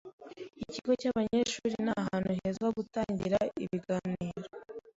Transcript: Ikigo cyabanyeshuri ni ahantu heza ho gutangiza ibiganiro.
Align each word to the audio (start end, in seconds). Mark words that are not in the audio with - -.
Ikigo 0.63 0.91
cyabanyeshuri 1.01 1.73
ni 1.83 1.91
ahantu 2.01 2.29
heza 2.37 2.61
ho 2.67 2.71
gutangiza 2.77 3.39
ibiganiro. 3.63 4.43